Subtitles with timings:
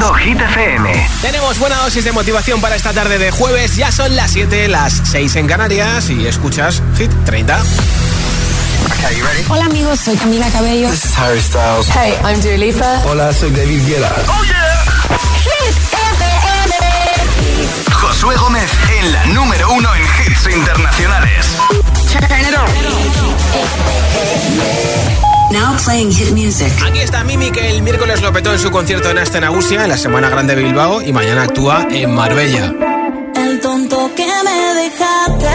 [0.00, 1.08] escuchando Hit FM.
[1.20, 3.76] Tenemos buena dosis de motivación para esta tarde de jueves.
[3.76, 7.62] Ya son las 7, las 6 en Canarias y escuchas Hit 30.
[9.48, 10.88] Hola amigos, soy Camila Cabello.
[10.90, 11.88] This is Harry Styles.
[11.88, 13.02] Hey, I'm Dua Lipa.
[13.04, 14.14] Hola, soy David Guetta.
[14.28, 14.84] Oh yeah.
[15.42, 16.74] Hit FM.
[17.92, 21.46] Josué Gómez en la número uno en hits internacionales.
[25.52, 26.72] Now playing hit music.
[26.86, 29.96] Aquí está Mimi que el miércoles lo petó en su concierto en Astenagusia en la
[29.96, 32.72] Semana Grande de Bilbao y mañana actúa en Marbella.
[33.34, 35.48] El tonto que me dejaste,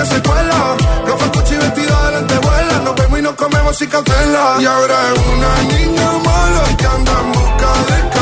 [0.00, 0.76] el y ella se cuela.
[1.06, 2.78] No fue Gucci vestido de lentejuela.
[2.84, 4.56] Nos vemos y nos comemos sin cautela.
[4.60, 8.19] Y ahora es una niña mala que anda en busca de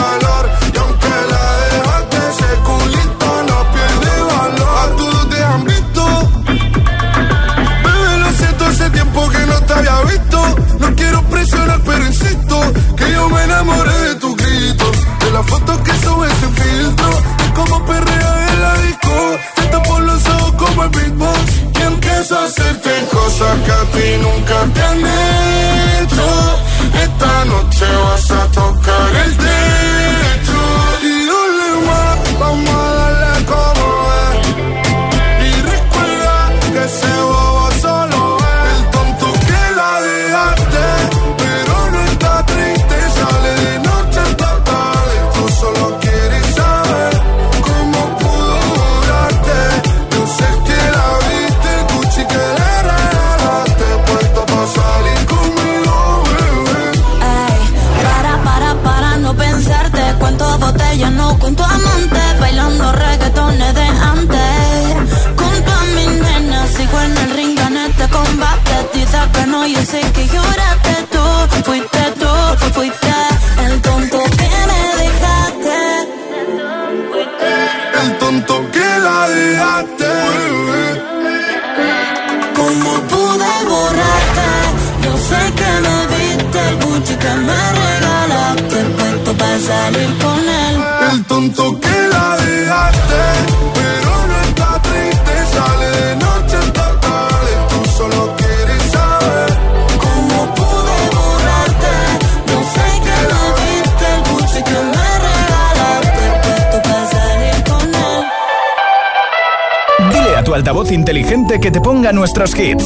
[112.19, 112.85] nuestros hits.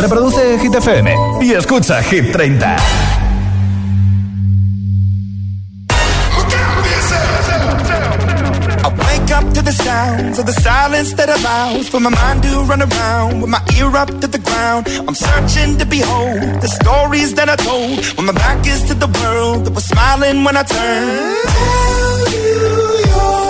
[0.00, 2.64] Reproduce Hit FM y escucha Hit 30.
[8.82, 12.62] I wake up to the sounds of the silence that allows for my mind to
[12.70, 14.86] run around with my ear up to the ground.
[15.06, 19.08] I'm searching to behold the stories that I told when my back is to the
[19.20, 21.36] world that was smiling when I turned.
[21.50, 23.49] Tell you you're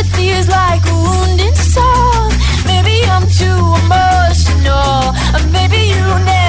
[0.00, 2.30] Empathy is like a wounded soul.
[2.64, 6.39] Maybe I'm too emotional, or maybe you never.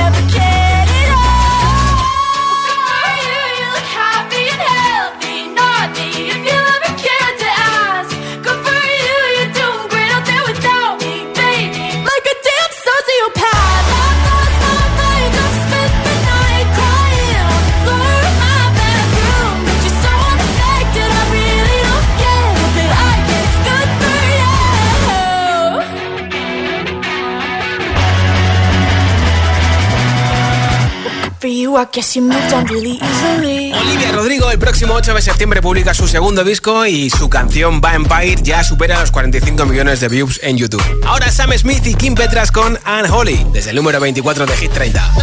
[33.74, 38.42] Olivia Rodrigo el próximo 8 de septiembre publica su segundo disco y su canción Vampire
[38.42, 40.84] ya supera los 45 millones de views en YouTube.
[41.06, 44.72] Ahora Sam Smith y Kim Petras con Anne Holly desde el número 24 de Hit
[44.72, 45.13] 30.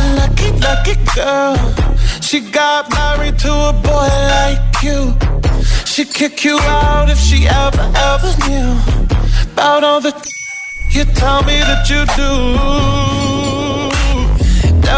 [2.20, 5.14] She got married to a boy like you.
[5.84, 8.76] She'd kick you out if she ever, ever knew
[9.52, 10.12] about all the
[10.90, 13.37] you tell me that you do.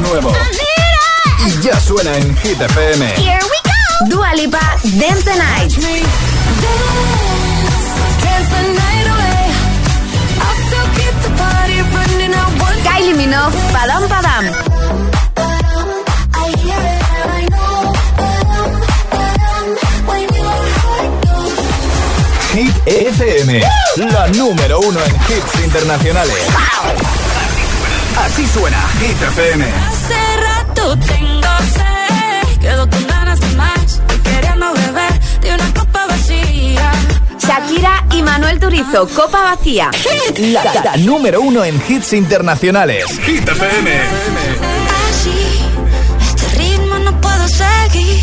[0.00, 0.32] nuevo.
[1.46, 3.06] Y ya suena en Hit FM.
[3.16, 4.16] Here we go.
[4.16, 5.72] Dua Lipa, Dance the Night.
[12.82, 14.44] Kylie Minogue, Padam Padam.
[22.52, 23.60] Hit FM,
[24.12, 26.36] la número uno en hits internacionales.
[26.52, 27.19] Wow.
[28.24, 29.64] Así suena Hit FM.
[29.64, 34.00] Hace rato tengo sed, quedo con ganas de más.
[34.22, 36.92] Queriendo beber de una copa vacía.
[37.38, 39.90] Shakira y Manuel Turizo, Copa Vacía.
[40.38, 43.06] La, número uno en hits internacionales.
[43.24, 43.90] Hit FM.
[45.08, 45.60] Así,
[46.20, 48.20] este ritmo no puedo seguir.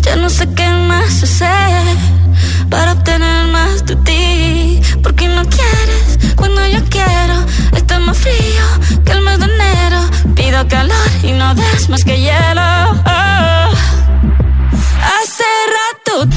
[0.00, 1.96] Ya no sé qué más hacer
[2.70, 4.80] para obtener más de ti.
[5.02, 7.36] Porque no quieres cuando yo quiero.
[7.74, 8.64] Está más frío
[9.04, 10.00] que el mes de enero.
[10.34, 12.62] Pido calor y no des más que hielo.
[13.06, 13.70] Oh.
[15.16, 16.28] Hace rato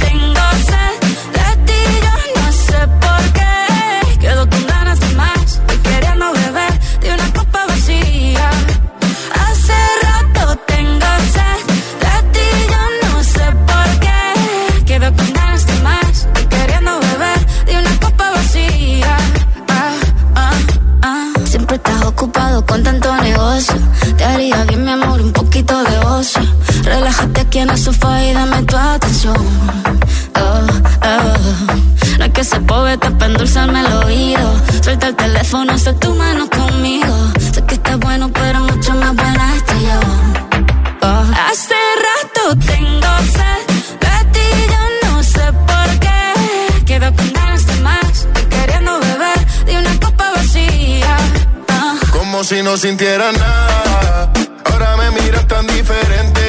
[27.80, 29.36] sofá y dame tu atención.
[30.36, 30.68] Oh,
[31.12, 32.18] oh.
[32.18, 34.48] No hay que ser poeta para endulzarme el oído.
[34.82, 37.16] Suelta el teléfono, haz tu mano conmigo.
[37.54, 40.00] Sé que estás bueno, pero mucho más buena estoy yo.
[41.02, 41.24] Oh.
[41.50, 43.62] Hace rato tengo sed
[44.04, 46.84] de ti, yo no sé por qué.
[46.86, 51.18] Quedo con ganas de más, queriendo beber de una copa vacía.
[51.70, 51.96] Ah.
[52.12, 54.32] Como si no sintiera nada.
[54.65, 56.42] Ahora me miras tan diferente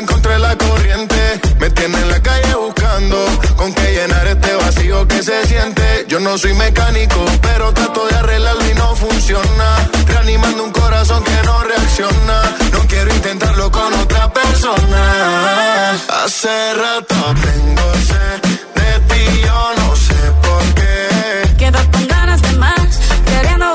[0.00, 1.40] nadando la corriente.
[1.60, 3.16] Me tiene en la calle buscando
[3.56, 6.06] con qué llenar este vacío que se siente.
[6.08, 9.88] Yo no soy mecánico, pero trato de arreglarlo y no funciona.
[10.06, 12.56] Reanimando un corazón que no reacciona.
[12.72, 15.92] No quiero intentarlo con otra persona.
[16.24, 17.14] Hace rato
[17.46, 18.38] tengo sed
[18.74, 21.54] de ti, yo no sé por qué.
[21.56, 23.73] Quedo con ganas de más, queriendo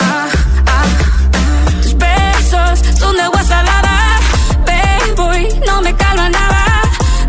[0.00, 0.28] ah,
[0.66, 0.84] ah.
[1.82, 4.18] Tus besos son de agua salada,
[5.16, 6.64] boy, no me calma nada.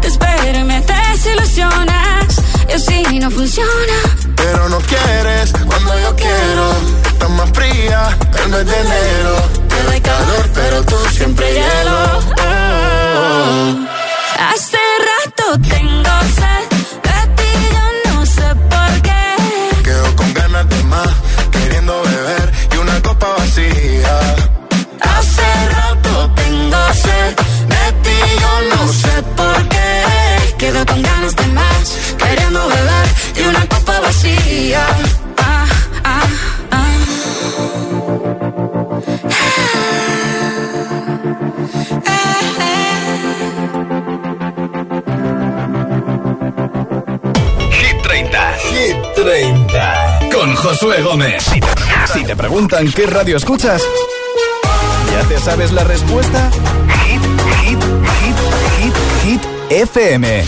[0.02, 2.28] Te espero y me desilusionas,
[2.70, 3.98] y así no funciona.
[4.36, 6.66] Pero no quieres cuando yo quiero.
[7.08, 8.10] Estás más fría
[8.44, 9.36] el mes de enero.
[9.70, 12.00] Te doy calor, pero tú siempre hielo.
[12.38, 13.86] Oh.
[14.54, 14.78] Hace
[15.10, 16.55] rato tengo sed
[48.76, 50.20] Hit 30.
[50.34, 51.46] Con Josué Gómez.
[52.12, 53.82] Si te preguntan qué radio escuchas,
[55.14, 56.52] ¿ya te sabes la respuesta?
[57.06, 57.22] Hit,
[57.62, 57.84] hit,
[58.22, 58.36] hit,
[58.78, 60.44] hit, hit, FM.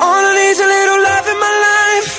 [0.00, 2.10] All I need's a little love in my life.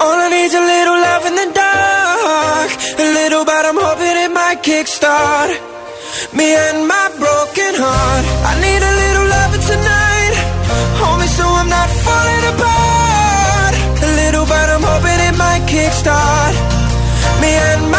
[0.00, 2.70] All I need's a little love in the dark.
[2.98, 5.72] A little, but I'm hoping it might kickstart
[6.34, 7.11] me and my
[7.52, 8.24] broken heart.
[8.48, 10.34] I need a little loving tonight.
[11.00, 13.74] Hold me so I'm not falling apart.
[14.02, 16.54] A little, but I'm hoping it might kickstart
[17.40, 17.91] me and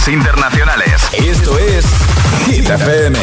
[0.00, 1.02] hits internacionales.
[1.12, 1.84] Esto es
[2.46, 3.18] Hit FM.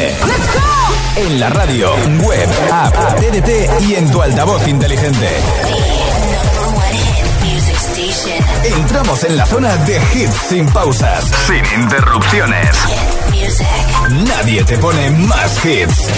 [1.17, 5.29] En la radio, web, app, TDT y en tu altavoz inteligente.
[8.63, 12.69] Entramos en la zona de hits sin pausas, sin interrupciones.
[14.27, 16.09] Nadie te pone más hits.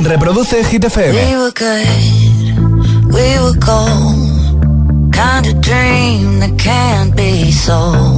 [0.00, 1.12] Reproduce Hit FM.
[1.12, 5.12] We were good, we were gold.
[5.12, 8.17] Kind of dream that can't be sold.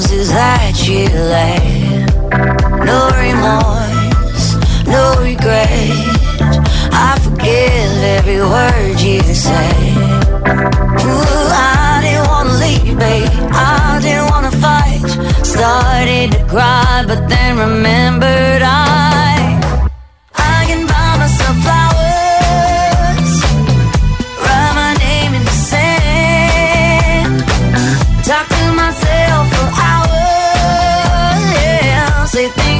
[0.00, 1.04] Roses that you
[1.36, 2.08] laid.
[2.88, 5.92] No remorse, no regret.
[6.92, 9.92] I forgive every word you say.
[11.04, 13.28] Ooh, I didn't wanna leave, babe.
[13.52, 15.04] I didn't wanna fight.
[15.44, 18.62] Started to cry, but then remembered.
[18.62, 19.49] I
[32.30, 32.79] say things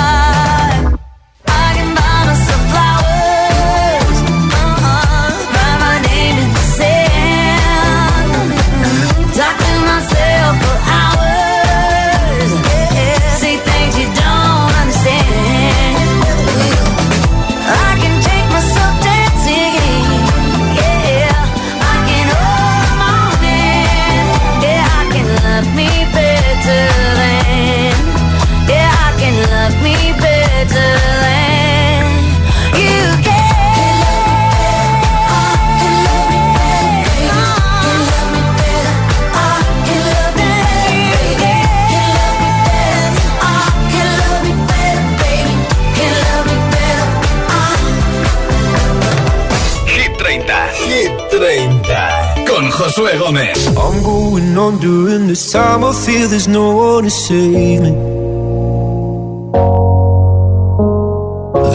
[52.81, 53.67] Josué Gómez.
[53.77, 55.83] I'm going on during this time.
[55.83, 57.91] I feel there's no one to save me.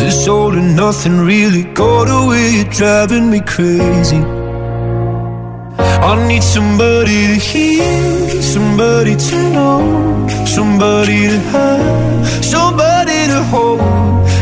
[0.00, 2.50] This all and nothing really got away.
[2.56, 4.20] You're driving me crazy.
[6.10, 13.80] I need somebody to hear, somebody to know, somebody to have, somebody to hold.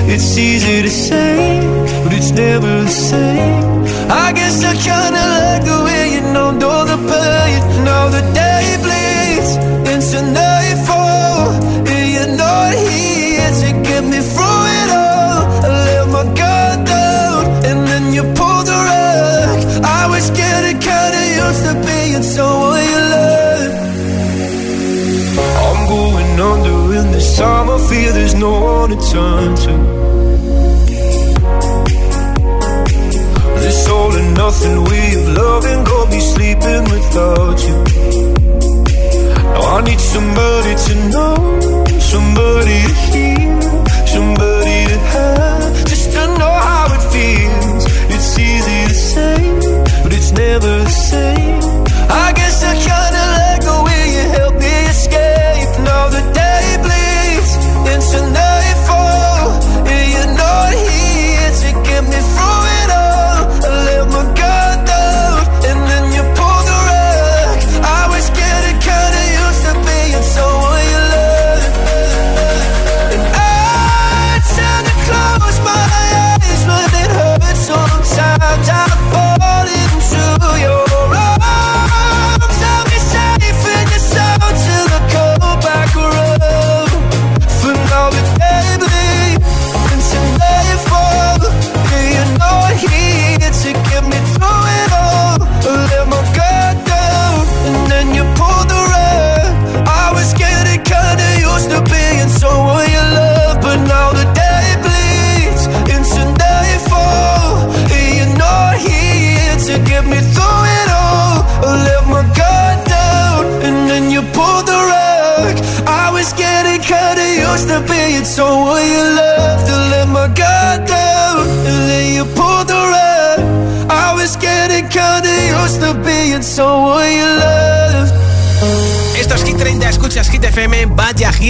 [0.09, 1.61] It's easy to say,
[2.03, 3.85] but it's never the same.
[4.11, 6.04] I guess I kinda like the way
[11.93, 15.41] and you're not here to get me through it all.
[15.65, 19.59] I let my guard down, and then you pulled the rug.
[19.85, 23.73] I was getting kinda used to being someone you love.
[25.67, 26.75] I'm going under
[27.37, 27.71] time.
[27.71, 30.04] I feel there's no one to turn to.
[33.91, 37.77] All and nothing way of loving got me sleeping without you.
[39.53, 41.37] Now I need somebody to know,
[42.13, 43.61] somebody to hear,
[44.15, 47.85] somebody to have, just to know how it feels.
[48.15, 49.39] It's easy to say,
[50.03, 51.63] but it's never the same.
[52.25, 55.71] I guess I kinda like the way you help me escape.
[55.89, 56.05] Now
[56.41, 57.53] day bleeds
[57.93, 58.54] into nightfall,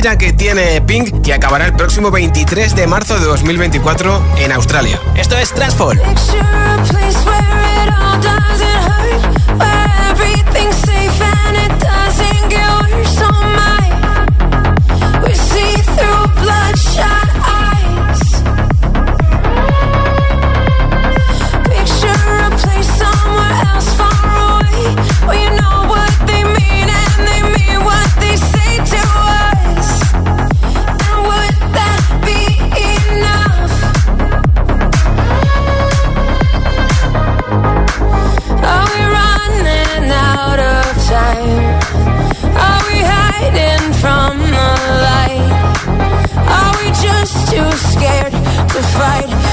[0.05, 5.01] gira que tiene Pink, que acabará el próximo 23 de marzo de 2024 en Australia.
[5.17, 5.55] Esto es
[41.15, 41.59] time?
[42.67, 44.71] Are we hiding from the
[45.07, 45.53] light?
[46.59, 48.33] Are we just too scared
[48.75, 49.44] to fight?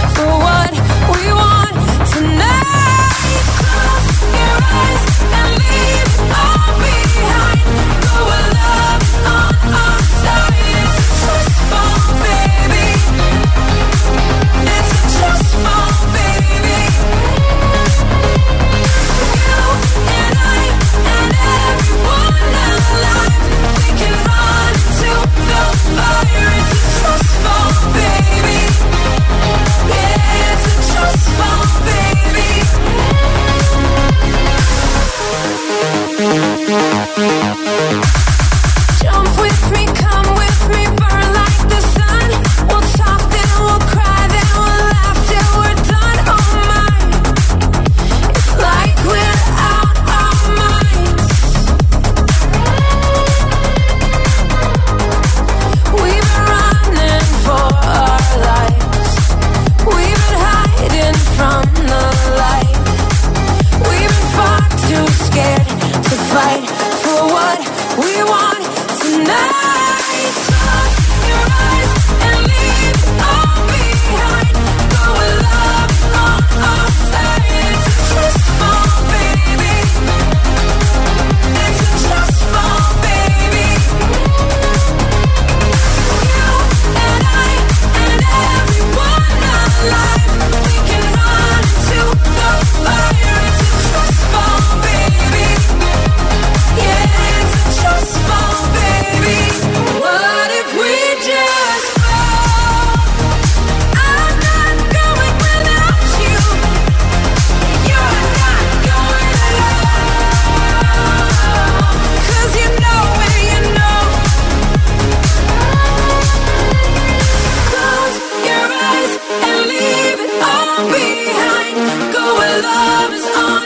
[122.61, 123.61] Transfall.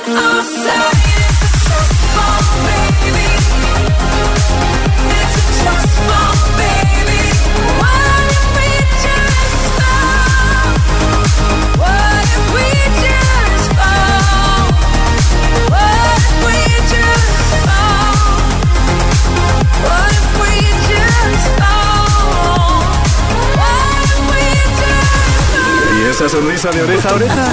[26.72, 27.46] de oreja a oreja.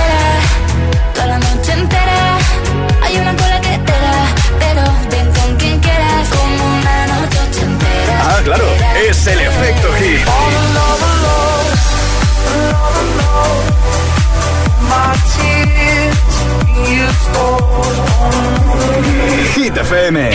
[8.46, 8.64] claro,
[9.08, 10.20] es el efecto hit.
[19.54, 20.30] Hit FM.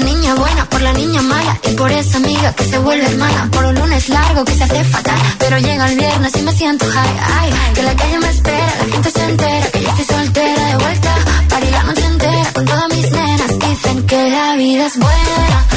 [0.00, 3.48] La niña buena, por la niña mala y por esa amiga que se vuelve hermana.
[3.50, 6.84] Por un lunes largo que se hace fatal, pero llega el viernes y me siento
[6.86, 7.18] high.
[7.38, 10.76] Ay, que la calle me espera, la gente se entera que yo estoy soltera de
[10.76, 11.14] vuelta.
[11.48, 13.58] Para la noche entera con todas mis nenas.
[13.58, 15.75] Dicen que la vida es buena, buena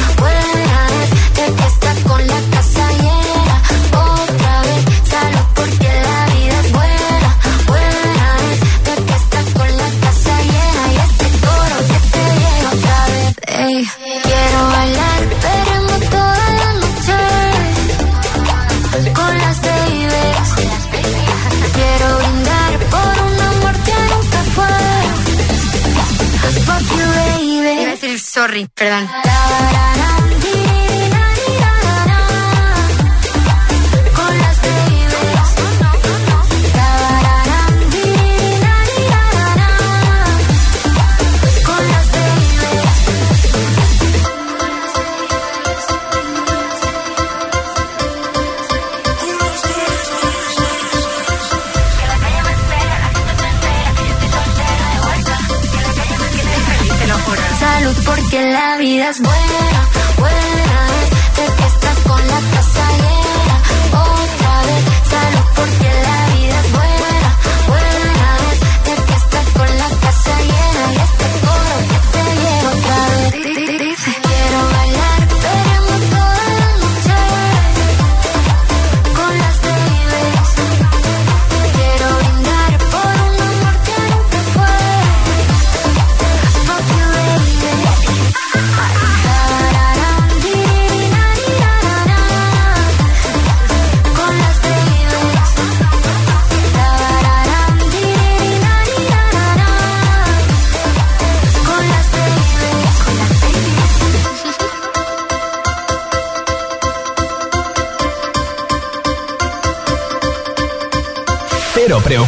[28.40, 29.06] sorry, perdón.
[59.10, 59.49] las mueve.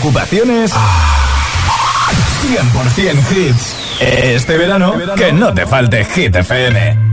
[0.01, 0.77] ocupaciones, 100%
[2.75, 3.33] ah.
[3.35, 3.75] hits.
[3.99, 7.10] Este, este verano, que no te falte Hit FM.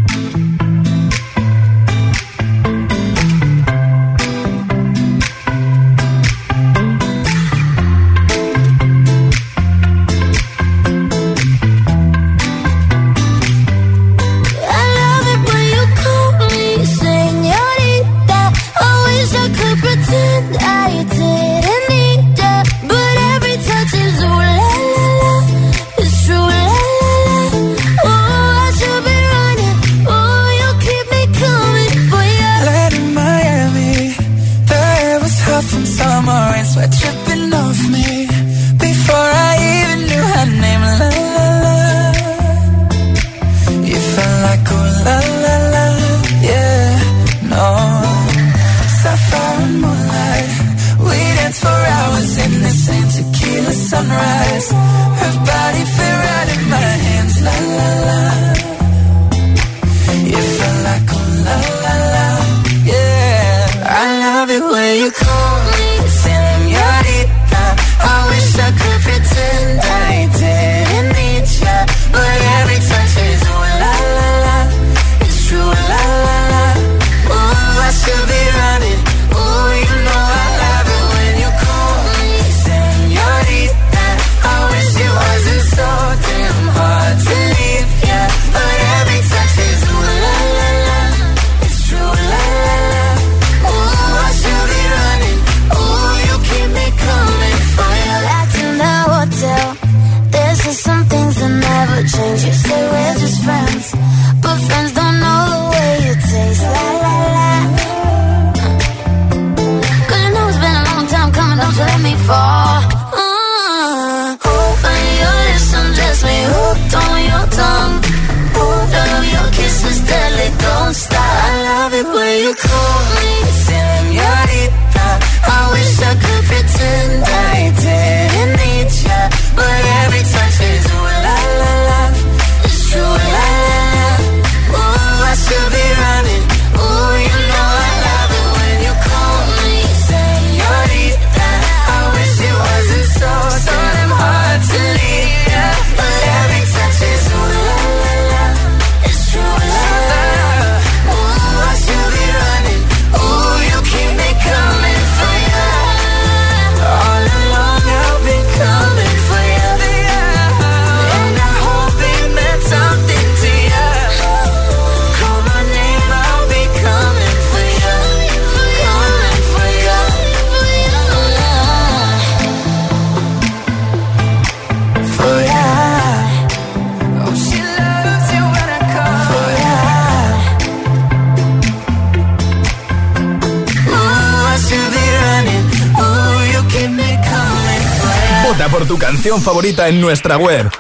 [189.41, 190.71] favorita en nuestra web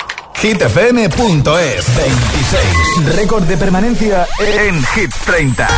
[0.41, 3.17] hitfm.es 26.
[3.17, 5.69] Récord de permanencia en Hit 30.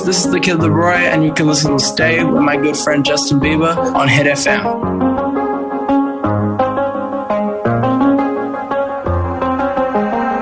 [0.00, 3.04] This is the Kid Leroy, and you can listen to Stay with my good friend
[3.04, 4.64] Justin Bieber on Hit FM.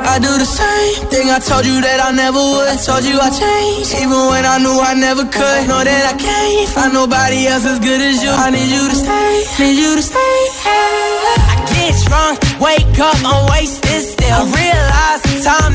[0.07, 2.69] I do the same thing I told you that I never would.
[2.71, 5.67] I told you I changed, even when I knew I never could.
[5.67, 8.31] Know that I can't find nobody else as good as you.
[8.31, 10.39] I need you to stay, need you to stay.
[10.63, 14.31] I get drunk, wake up, I'm wasted still.
[14.31, 15.75] I realize the time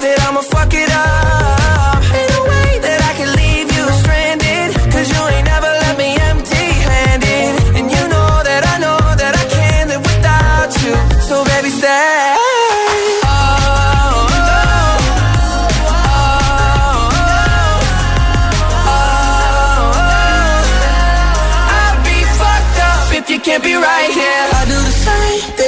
[0.00, 2.00] That I'ma fuck it up.
[2.16, 4.72] Ain't way that I can leave you stranded.
[4.90, 7.76] Cause you ain't never left me empty handed.
[7.76, 10.96] And you know that I know that I can't live without you.
[11.20, 12.39] So baby, stay.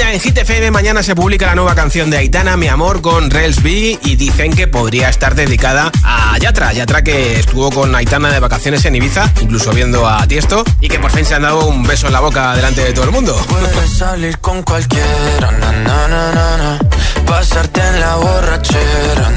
[0.00, 0.70] 30 en Hit FM.
[0.70, 3.98] Mañana se publica la nueva canción de Aitana, Mi Amor, con Rels B.
[4.02, 6.72] Y dicen que podría estar dedicada a Yatra.
[6.72, 10.64] Yatra que estuvo con Aitana de vacaciones en Ibiza, incluso viendo a Tiesto.
[10.80, 13.04] Y que por fin se han dado un beso en la boca delante de todo
[13.04, 13.34] el mundo.
[13.48, 15.50] Puedes salir con cualquiera,
[17.26, 19.32] pasarte en la borrachera,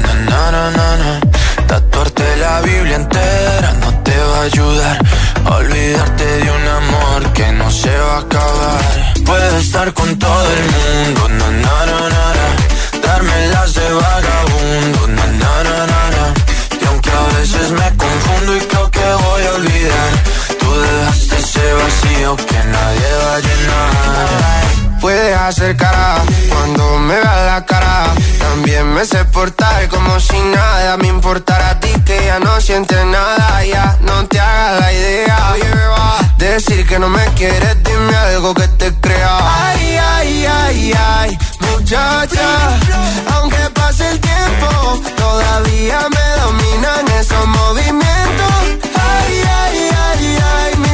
[1.66, 4.98] tatuarte la Biblia entera no te va a ayudar.
[5.44, 9.13] Olvidarte de un amor que no se va a acabar.
[9.24, 15.08] Puedes estar con todo el mundo, na, na, na, na, darme las de vagabundo,
[16.80, 20.10] y aunque a veces me confundo y creo que voy a olvidar,
[20.58, 24.83] tú dejaste ese vacío que nadie va a llenar.
[25.04, 26.16] Puedes hacer cara
[26.48, 28.06] cuando me veas la cara.
[28.38, 33.04] También me sé portar como si nada me importara a ti que ya no sientes
[33.04, 33.62] nada.
[33.66, 35.54] Ya no te hagas la idea.
[36.38, 39.68] Decir que no me quieres, dime algo que te crea.
[39.68, 42.48] Ay, ay, ay, ay, muchacha.
[43.34, 48.54] Aunque pase el tiempo, todavía me dominan esos movimientos.
[48.94, 50.93] Ay, ay, ay, ay, mi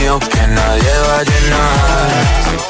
[0.00, 2.69] vacío que nadie va a llenar.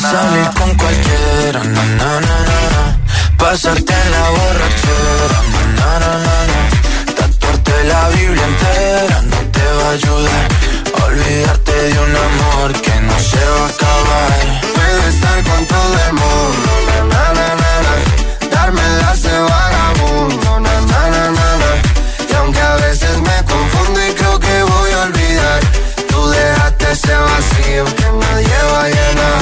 [0.00, 0.10] Samaná.
[0.10, 2.98] salir con cualquiera, na, na, na, na,
[3.36, 6.60] pasarte en la borrachera, na, na, na, na,
[7.16, 10.48] tatuarte la Biblia entera no te va a ayudar.
[11.04, 14.32] Olvidarte de un amor que no se va a acabar.
[14.74, 17.94] Puedes estar con todo el mundo, na, na, na, na,
[18.50, 21.30] darme las de vagabundo, na, na, na,
[21.60, 21.70] na,
[22.30, 25.60] y aunque a veces me confundo y creo que voy a olvidar,
[26.08, 29.41] tú dejaste ese vacío que nadie va a llenar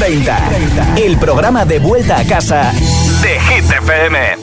[0.00, 2.72] 30, el programa de vuelta a casa
[3.20, 4.38] de Hit FM.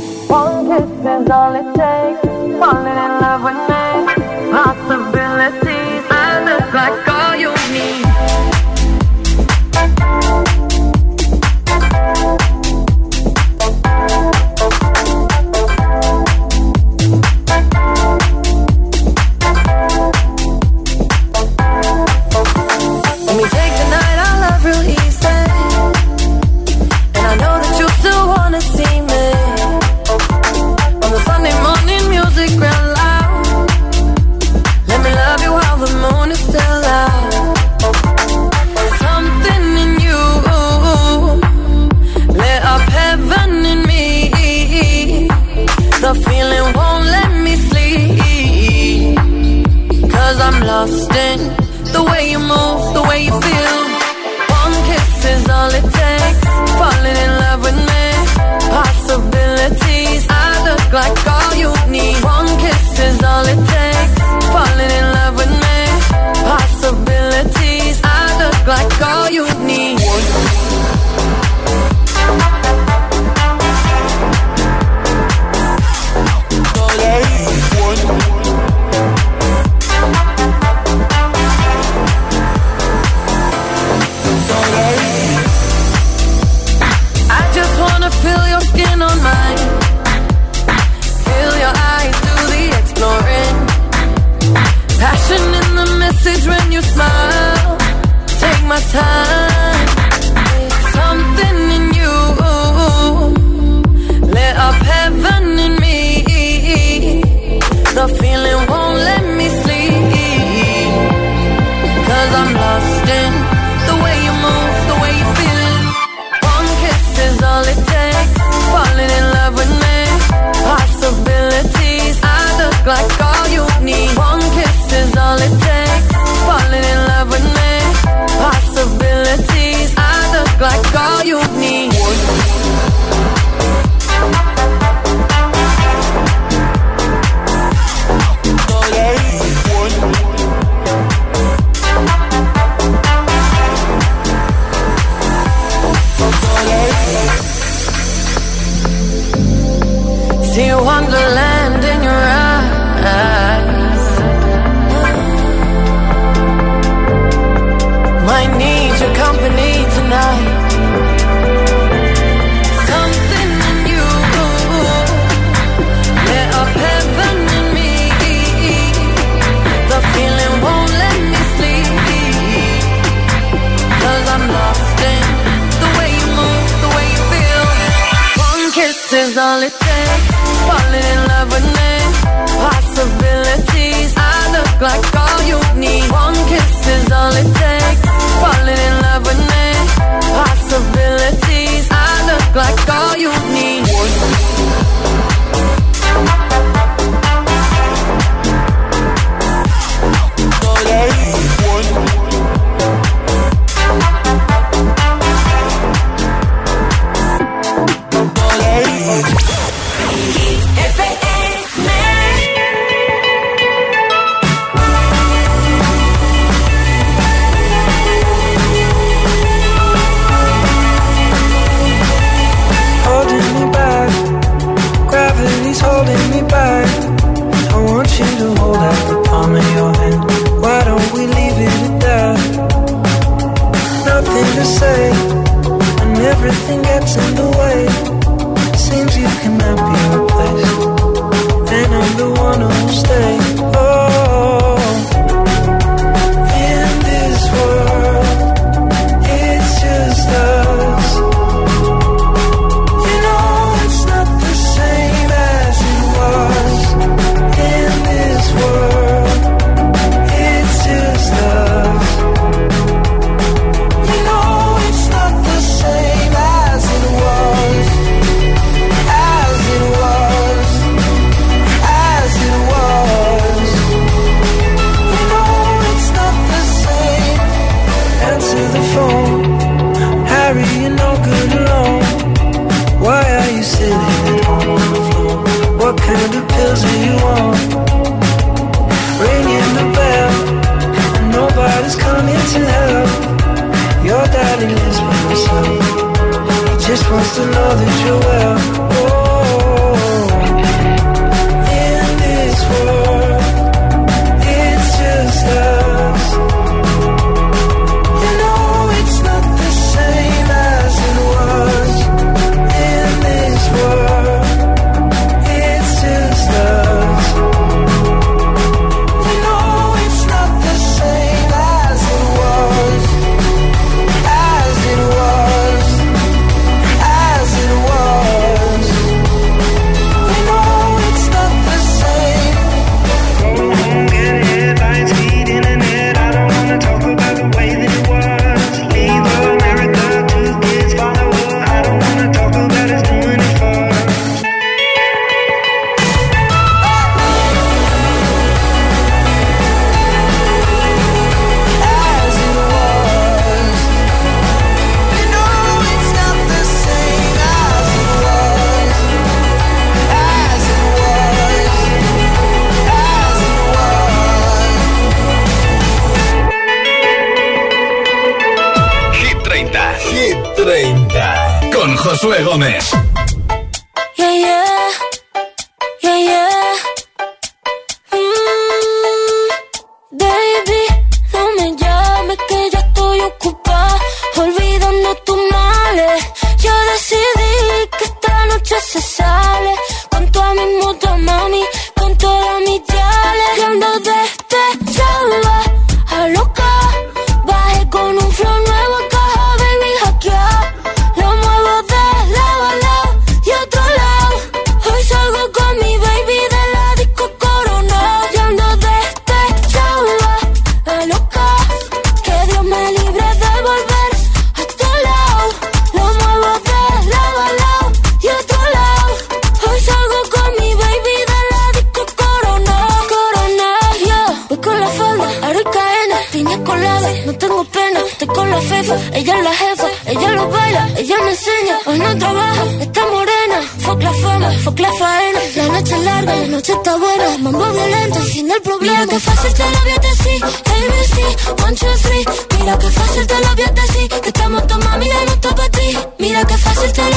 [441.64, 442.26] one, two, three.
[442.60, 445.70] Mira que fácil te lo voy a decir Que estamos tomando mami de gusto para
[445.70, 445.98] ti.
[446.20, 447.17] Mira que fácil te lo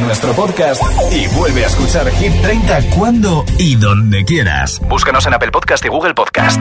[0.00, 0.82] nuestro podcast
[1.12, 4.80] y vuelve a escuchar Hit 30 cuando y donde quieras.
[4.80, 6.60] Búscanos en Apple Podcast y Google Podcast.